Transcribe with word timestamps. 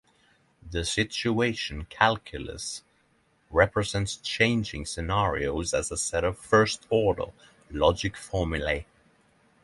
The 0.67 0.83
situation 0.83 1.85
calculus 1.85 2.81
represents 3.51 4.15
changing 4.15 4.87
scenarios 4.87 5.75
as 5.75 5.91
a 5.91 5.95
set 5.97 6.23
of 6.23 6.39
first-order 6.39 7.25
logic 7.69 8.17
formulae. 8.17 8.87